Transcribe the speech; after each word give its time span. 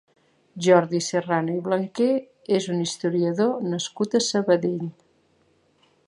Jordi 0.67 1.01
Serrano 1.07 1.57
i 1.57 1.59
Blanquer 1.67 2.07
és 2.59 2.67
un 2.75 2.81
historiador 2.85 3.53
nascut 3.75 4.17
a 4.17 4.23
Sabadell. 4.29 4.89